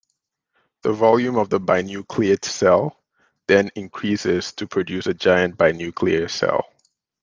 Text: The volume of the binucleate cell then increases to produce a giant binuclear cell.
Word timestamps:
The 0.81 0.93
volume 0.93 1.37
of 1.37 1.51
the 1.51 1.59
binucleate 1.59 2.43
cell 2.45 2.99
then 3.47 3.69
increases 3.75 4.51
to 4.53 4.65
produce 4.65 5.05
a 5.05 5.13
giant 5.13 5.57
binuclear 5.59 6.27
cell. 6.27 6.65